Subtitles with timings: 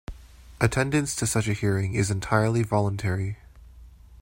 [0.59, 3.37] Attendance to such a hearing is entirely voluntary.